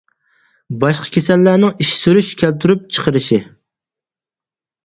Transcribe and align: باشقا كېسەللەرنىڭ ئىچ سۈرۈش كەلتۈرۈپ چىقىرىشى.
باشقا 0.83 1.11
كېسەللەرنىڭ 1.17 1.75
ئىچ 1.85 1.91
سۈرۈش 1.97 2.31
كەلتۈرۈپ 2.45 2.89
چىقىرىشى. 2.97 3.41